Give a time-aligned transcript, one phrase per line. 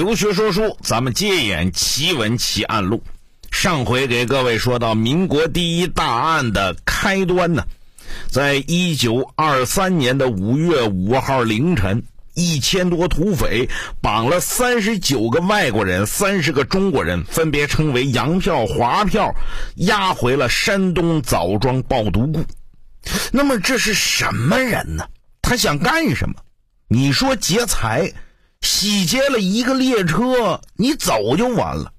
[0.00, 3.02] 留学说书，咱们接演奇闻奇案录。
[3.50, 7.66] 上回给各位说到民国第一大案的开端呢，
[8.30, 12.02] 在一九二三年的五月五号凌晨，
[12.32, 13.68] 一千多土匪
[14.00, 19.34] 绑了三十九个外国人、三十个中国人，分别称为洋票、华票，
[19.74, 22.42] 押回了山东枣庄抱犊固。
[23.32, 25.06] 那么这是什么人呢？
[25.42, 26.36] 他想干什么？
[26.88, 28.10] 你说劫财？
[28.60, 31.92] 洗劫了一个列车，你走就完了。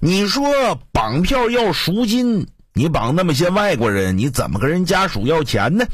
[0.00, 5.86] 你说绑票要赎金，你绑那么些外国人，你怎么跟人家属要钱呢？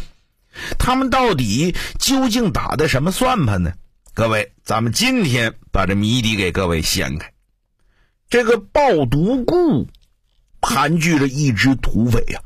[0.79, 3.73] 他们到底究竟打的什么算盘呢？
[4.15, 7.33] 各位，咱们今天把这谜底给各位掀开。
[8.29, 9.89] 这个暴毒固
[10.61, 12.41] 盘踞着一支土匪呀，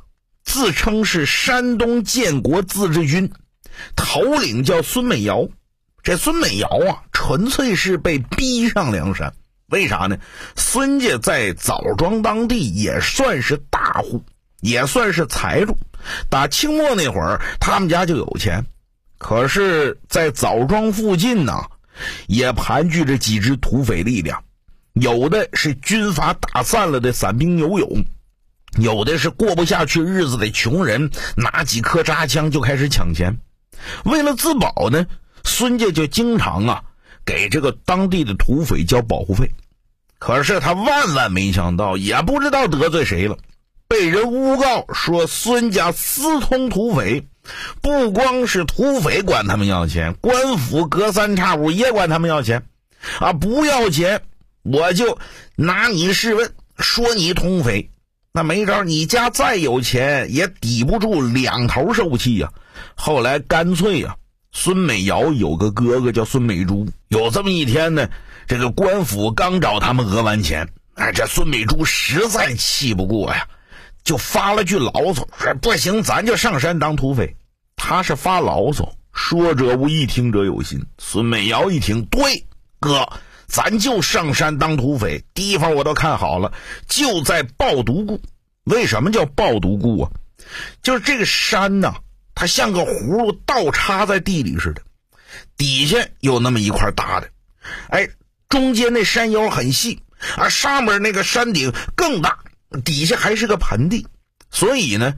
[0.44, 3.32] 自称是山东建国自治军，
[3.96, 5.48] 头领叫孙美瑶。
[6.04, 9.32] 这孙美瑶啊，纯粹是被逼上梁山。
[9.70, 10.18] 为啥呢？
[10.54, 14.22] 孙家在枣庄当地也算是大户，
[14.60, 15.78] 也算是财主。
[16.28, 18.66] 打清末那会儿，他们家就有钱。
[19.16, 21.54] 可是，在枣庄附近呢，
[22.26, 24.44] 也盘踞着几支土匪力量，
[24.92, 28.04] 有的是军阀打散了的散兵游勇，
[28.76, 33.38] 有的是过不下去日子的穷人，拿几颗扎枪就开始抢钱。
[34.04, 35.06] 为了自保呢。
[35.44, 36.84] 孙家就经常啊
[37.24, 39.50] 给这个当地的土匪交保护费，
[40.18, 43.38] 可是他万万没想到，也不知道得罪谁了，
[43.86, 47.26] 被人诬告说孙家私通土匪，
[47.80, 52.66] 不光是土匪管他们要钱，官府隔三差五也管他们要钱，
[53.20, 54.22] 啊，不要钱
[54.62, 55.18] 我就
[55.56, 57.90] 拿你试问，说你通匪，
[58.32, 62.50] 那没招，你家再有钱也抵不住两头受气呀。
[62.94, 64.16] 后来干脆呀。
[64.56, 68.08] 孙美瑶有个哥哥叫孙美珠，有这么一天呢，
[68.46, 73.48] 这个官府刚找他们讹完钱，哎，这孙美珠实在气不过呀，
[74.04, 77.36] 就发了句牢骚，说不行，咱就上山当土匪。
[77.76, 80.80] 他是发牢骚，说者无意，听者有心。
[80.98, 82.46] 孙美瑶一听，对，
[82.78, 83.06] 哥，
[83.46, 86.52] 咱就上山当土匪，地方我都看好了，
[86.88, 88.20] 就在抱犊谷。
[88.62, 90.10] 为什么叫抱犊谷啊？
[90.80, 91.96] 就是这个山呐。
[92.46, 94.82] 像个葫芦倒插在地里似的，
[95.56, 97.28] 底下有那么一块大的，
[97.88, 98.08] 哎，
[98.48, 100.00] 中间那山腰很细，
[100.36, 102.38] 而上面那个山顶更大，
[102.84, 104.06] 底下还是个盆地，
[104.50, 105.14] 所以呢，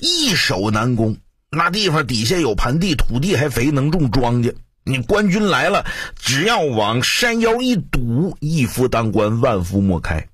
[0.00, 1.16] 易守难攻。
[1.50, 4.54] 那地方底下有盆地，土地还肥，能种庄稼。
[4.84, 10.28] 你官军来了，只要往山腰一堵，一夫当关，万夫莫开。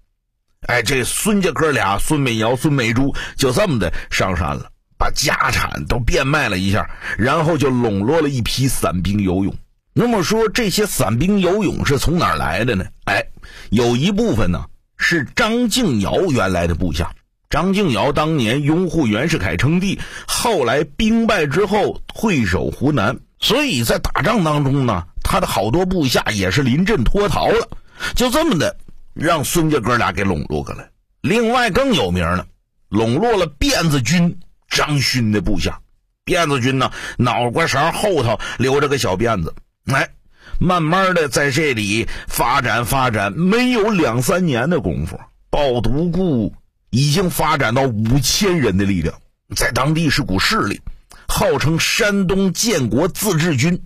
[0.66, 4.70] 哎，这孙家哥俩，孙美瑶、孙美珠，就这么的上山了。
[5.04, 6.88] 把家产都变卖了一下，
[7.18, 9.54] 然后就笼络了一批散兵游勇。
[9.92, 12.86] 那么说，这些散兵游勇是从哪儿来的呢？
[13.04, 13.22] 哎，
[13.68, 14.64] 有一部分呢
[14.96, 17.12] 是张敬尧原来的部下。
[17.50, 27.68] 张敬尧当年拥护袁世凯称帝，后来兵败之后退守湖南，所以在打仗当中呢，他的好多部下也是临阵脱逃了。
[28.14, 28.74] 就这么的，
[29.12, 30.88] 让孙家哥俩给笼络过来。
[31.20, 32.46] 另外更有名的，
[32.88, 34.38] 笼络了辫子军。
[34.74, 35.80] 张勋的部下，
[36.26, 39.54] 辫子军呢，脑瓜勺后头留着个小辫子，
[39.86, 40.10] 哎，
[40.58, 46.52] 慢慢的在这里发展发展，没有两三年的功夫，抱犊固
[46.90, 49.14] 已经发展到五千人的力量，
[49.54, 50.80] 在当地是股势力，
[51.28, 53.84] 号称山东建国自治军。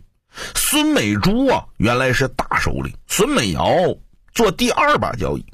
[0.55, 3.69] 孙美珠啊，原来是大首领，孙美瑶
[4.33, 5.45] 做第二把交椅。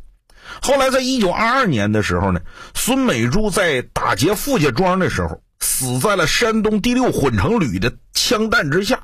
[0.62, 2.40] 后来，在一九二二年的时候呢，
[2.74, 9.00] 孙美珠在打劫傅家庄的时候，死在了山东第六混成旅的枪弹之下。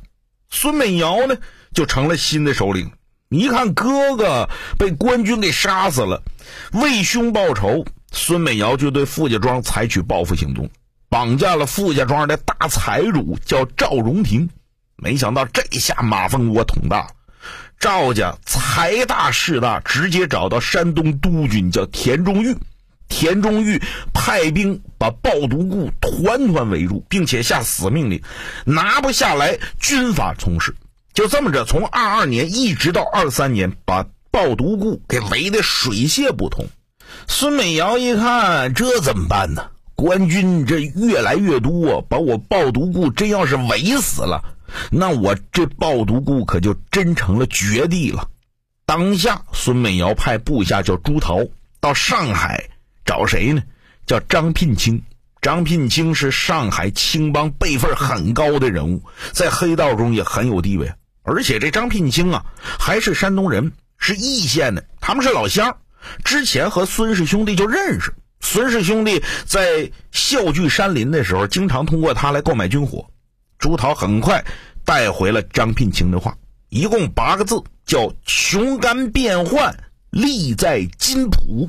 [0.50, 1.36] 孙美瑶呢，
[1.72, 2.90] 就成了新的首领。
[3.28, 6.22] 一看哥哥被官军给杀死了，
[6.72, 10.68] 为兄报仇，孙美瑶就对傅家庄采取报复行动，
[11.08, 14.50] 绑架了傅家庄的大财主，叫赵荣廷。
[14.96, 17.08] 没想到这下马蜂窝捅大了。
[17.80, 22.54] 赵家财大势大，直接找到山东督军叫田中玉，
[23.08, 23.80] 田中玉
[24.12, 28.22] 派兵把抱犊固团团围住，并且下死命令，
[28.66, 30.76] 拿不下来军法从事。
[31.14, 36.66] 就这么着，从二二年一直到二三年，把抱犊固给围得水泄不通。
[37.28, 39.70] 孙美瑶一看，这怎么办呢？
[39.94, 44.44] 官军这越来越多，把我抱犊固真要是围死了。
[44.90, 48.28] 那我这抱犊固可就真成了绝地了。
[48.86, 51.46] 当下，孙美瑶派部下叫朱桃
[51.80, 52.70] 到上海
[53.04, 53.62] 找谁呢？
[54.06, 55.02] 叫张聘清。
[55.40, 59.02] 张聘清是上海青帮辈分很高的人物，
[59.32, 60.92] 在黑道中也很有地位。
[61.22, 62.44] 而且这张聘清啊，
[62.78, 65.78] 还是山东人，是义县的，他们是老乡，
[66.24, 68.12] 之前和孙氏兄弟就认识。
[68.40, 73.08] 孙氏兄弟在孝聚山林的时候，经常通过他来购买军火。
[73.60, 74.44] 朱桃很快
[74.84, 76.36] 带回了张聘清的话，
[76.70, 79.72] 一共八个字，叫“穷干变幻，
[80.10, 81.68] 利在金浦”。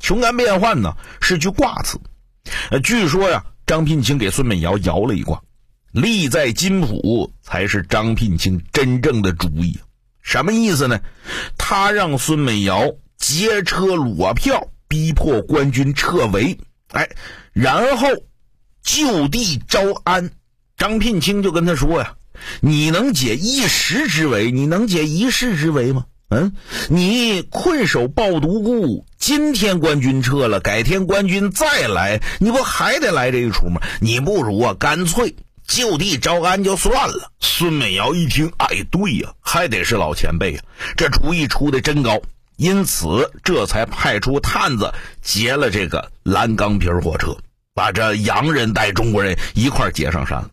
[0.00, 2.00] 穷干变幻呢是句卦词，
[2.70, 5.42] 呃，据说呀，张聘清给孙美瑶摇了一卦
[5.92, 9.78] ，“利在金浦”才是张聘清真正的主意。
[10.22, 11.00] 什么意思呢？
[11.58, 14.66] 他让孙美瑶劫车裸票。
[14.90, 16.58] 逼迫官军撤围，
[16.88, 17.08] 哎，
[17.52, 18.08] 然后
[18.82, 20.32] 就地招安。
[20.80, 22.14] 张聘清就跟他说呀
[22.62, 26.06] ：“你能解一时之围，你能解一世之围吗？
[26.30, 26.54] 嗯，
[26.88, 33.78] 你困守抱犊固，今天官军撤了，改天官军再来，你不还得来这一出吗？
[34.00, 35.36] 你不如啊，干脆
[35.68, 40.62] 就地招安就算了。”孙美瑶一听，哎，对呀，还得是老前辈呀，
[40.96, 42.22] 这主意出的真高。
[42.56, 47.36] 因此，这才派出探子劫了这个蓝钢皮火车，
[47.74, 50.48] 把这洋人带中国人一块劫上山了。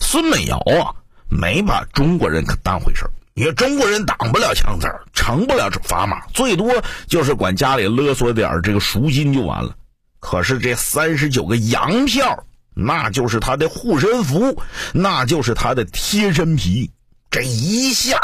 [0.00, 0.94] 孙美瑶啊，
[1.28, 3.04] 没把中国人可当回事
[3.34, 6.72] 因为中国人挡不了枪子成不了这砝码，最多
[7.08, 9.74] 就是管家里勒索点这个赎金就完了。
[10.20, 12.44] 可是这三十九个洋票，
[12.74, 14.62] 那就是他的护身符，
[14.92, 16.92] 那就是他的贴身皮，
[17.30, 18.18] 这一下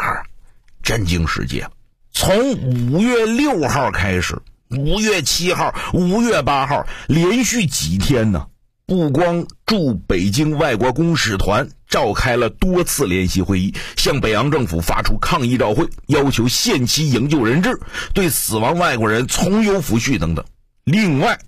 [0.82, 1.68] 震惊世界。
[2.12, 4.40] 从五月六号开始，
[4.70, 8.46] 五月七号、五月八号连续几天呢？
[8.90, 17.78] 不光驻北京外国公使团召开了多次联席会议，向北洋政府发出抗议照会，要求限期营救人质，
[18.14, 20.44] 对死亡外国人从优抚恤等等。
[20.82, 21.38] 另外，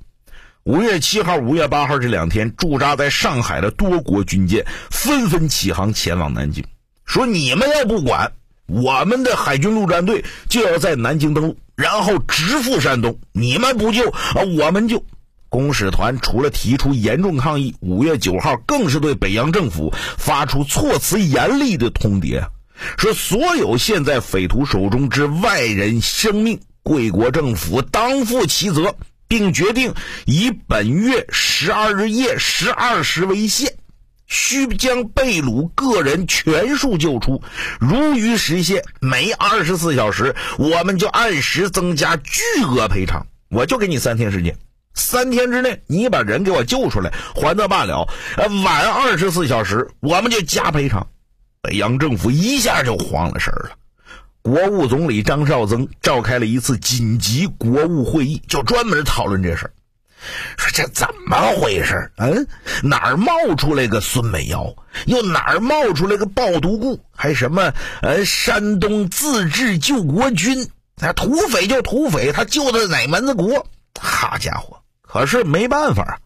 [0.62, 6.64] 五月七号、五月八号这两天，驻扎在上海的多国军舰纷纷起航前往南京，
[7.04, 8.30] 说你们要不管。
[8.68, 13.18] 我们的海军陆战队就要在南京登陆，然后直赴山东。
[13.32, 15.04] 你们不救啊，我们救。
[15.52, 22.48] 公使团除了提出严重抗议，五月九号更是对北洋政府发出措辞严厉的通牒，
[22.96, 28.96] 说所有现在匪徒手中之外人生命，贵国政府当负其责，
[29.28, 29.92] 并决定
[30.24, 33.74] 以本月十二日夜十二时为限。
[34.26, 37.42] 需将被掳个人全数救出，
[37.78, 43.26] 如于实现，每二十四小时我们就按时增加巨额赔偿。
[43.50, 44.56] 我就给你三天时间，
[44.94, 51.06] 三天之内你把人给我救出来，还则罢了；呃，晚二十四小时我们就加赔偿。
[51.62, 53.70] 北洋政府一下就慌了神了，
[54.42, 59.72] 国务总理张绍曾召开了一次紧急国务会议，就专门讨论这事。
[60.56, 62.12] 说这怎么回事？
[62.16, 62.46] 嗯，
[62.82, 64.74] 哪儿冒出来个孙美瑶？
[65.06, 67.00] 又哪儿冒出来个鲍独固？
[67.14, 67.72] 还什么
[68.02, 70.68] 呃，山东自治救国军？
[71.00, 73.66] 啊，土匪就土匪，他救的哪门子国？
[74.00, 74.81] 好家伙！
[75.12, 76.20] 可是没办法，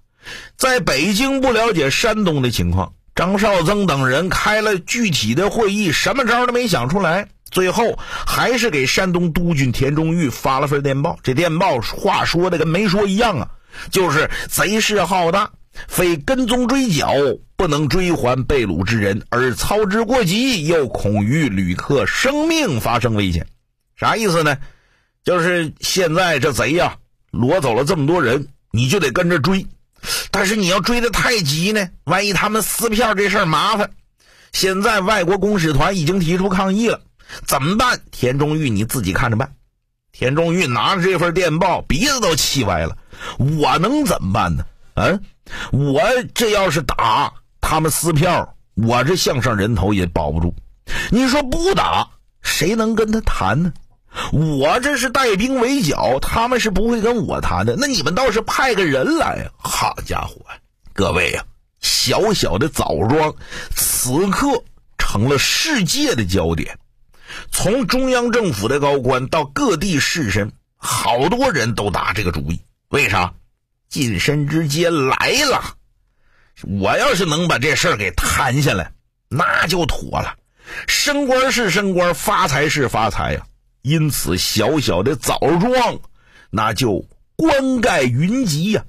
[0.56, 7.26] 在北京不了解山东的情况，张绍曾等人开了具体的会议，什么招都没想出来。
[7.50, 11.18] 最后还是给山东督军田中玉发了份电报。
[11.24, 13.50] 这电报话说的跟没说一样啊。
[13.90, 15.50] 就是贼势浩大，
[15.88, 17.12] 非跟踪追剿
[17.56, 23.48] 不能追还被掳之人，而操之过急，又恐于旅客生命发生危险。
[23.96, 24.56] 啥意思呢？
[25.24, 26.98] 就是现在这贼呀，
[27.32, 29.66] 掳走了这么多人，你就得跟着追。
[30.30, 33.90] 但是你要追得太急呢，万一他们撕票这事儿麻烦。
[34.52, 37.00] 现在外国公使团已经提出抗议了，
[37.46, 38.00] 怎么办？
[38.10, 39.52] 田中玉你自己看着办。
[40.12, 42.96] 田中玉拿着这份电报，鼻子都气歪了。
[43.38, 44.64] 我能怎么办呢？
[44.94, 45.20] 嗯，
[45.72, 46.00] 我
[46.34, 50.54] 这要是打他们撕票，我这项上人头也保不住。
[51.10, 52.08] 你说不打，
[52.40, 53.72] 谁能跟他谈呢？
[54.32, 57.76] 我这是带兵围剿，他们是不会跟我谈的。
[57.78, 59.50] 那你们倒是派个人来！
[59.56, 60.40] 好家伙，
[60.92, 61.44] 各位呀，
[61.80, 63.34] 小小的枣庄
[63.74, 64.64] 此刻
[64.98, 66.78] 成了世界的焦点，
[67.50, 72.60] 从中央政府的高官到各地士绅，好多人都打这个主意。
[72.88, 73.34] 为啥？
[73.88, 75.74] 近身之阶来了！
[76.62, 78.92] 我要是能把这事儿给谈下来，
[79.28, 80.36] 那就妥了。
[80.88, 83.46] 升官是升官，发财是发财呀。
[83.86, 86.00] 因此，小小的枣庄，
[86.50, 88.84] 那就官盖云集呀。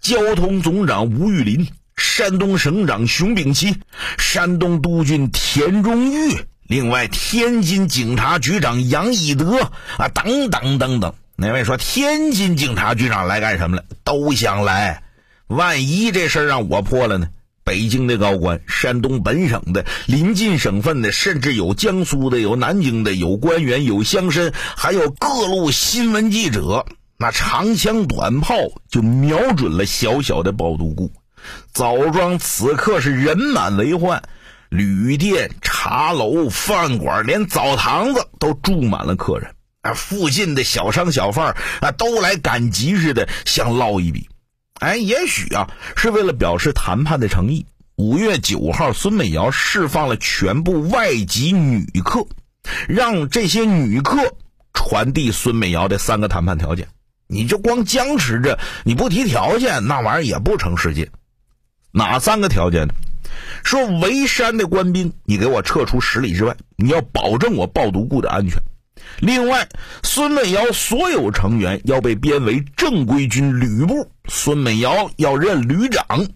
[0.00, 3.76] 交通总长吴玉林，山东省长熊丙奇，
[4.16, 9.60] 山东督军田中玉，另外天津警察局长杨以德
[9.98, 11.14] 啊，等等等等。
[11.36, 13.84] 哪位说天津警察局长来干什么了？
[14.04, 15.02] 都想来，
[15.48, 17.28] 万一这事让我破了呢？
[17.64, 26.84] 北京的高官、山东本省的、临近省份的，甚至有江苏的、有南京的、有官员、有乡绅，还有各路新闻记者，
[27.16, 28.54] 那长枪短炮
[28.90, 31.10] 就瞄准了小小的抱犊固。
[31.72, 34.22] 枣庄此刻是人满为患，
[34.68, 39.54] 旅店、茶楼、饭馆，连澡堂子都住满了客人。
[39.82, 44.28] 啊，附近的小商小贩啊，都来赶集似的想捞一笔。
[44.80, 47.66] 哎，也许啊，是为了表示谈判的诚意。
[47.96, 52.26] 五月九号，孙美瑶释放了全部外籍女客，
[52.88, 54.34] 让这些女客
[54.72, 56.88] 传递孙美瑶的三个谈判条件。
[57.28, 61.08] 你就光僵持着，你不提条件，那玩意儿也不成世界。
[61.92, 62.94] 哪三个条件呢？
[63.62, 68.60] 说围山的官兵，你给我撤出十里之外，你要保证我抱犊固的安全。
[69.20, 69.68] 另外，
[70.02, 76.26] 孙美瑶所有成员要被编为正规军旅部，孙美瑶要任旅长。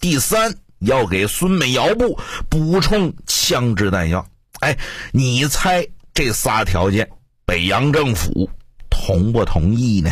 [0.00, 4.26] 第三，要给孙美瑶部补充枪支弹药。
[4.60, 4.76] 哎，
[5.12, 7.10] 你猜这仨条件，
[7.44, 8.48] 北洋政府
[8.88, 10.10] 同不同意呢？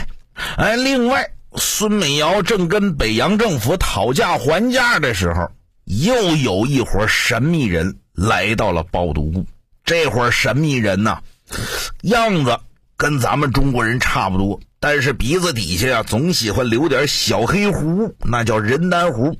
[0.56, 5.50] 哎，另外，孙美瑶正跟北洋政府讨价还价的时候，
[5.84, 9.46] 又有一伙神秘人来到了包犊固。
[9.84, 11.18] 这伙神秘人呢？
[12.02, 12.58] 样子
[12.96, 19.36] 跟咱们中国人差不多，但是鼻子底下呀总喜欢留点小黑胡，那叫人丹胡。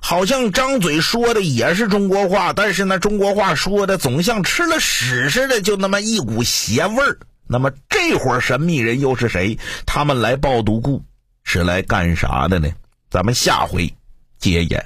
[0.00, 7.18] 好像张嘴说的也是中国话，但是那中国话说的总像吃了屎似的，就那么一股邪味儿。
[7.46, 9.58] 那么这伙神秘人又是谁？
[9.86, 11.02] 他们来抱独固
[11.44, 12.68] 是来干啥的呢？
[13.10, 13.92] 咱们下回
[14.38, 14.84] 接演。